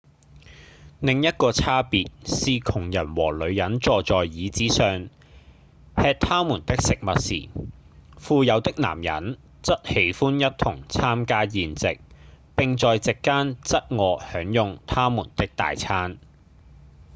[0.99, 5.09] 另一個差別是窮人和女人坐在椅子上
[5.95, 7.49] 吃他們的食物時
[8.17, 11.99] 富有的男人則喜歡一同參加宴席
[12.55, 16.17] 並在席間側臥享用他們的大餐